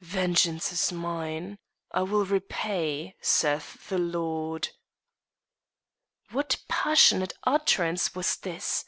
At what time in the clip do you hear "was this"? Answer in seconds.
8.14-8.86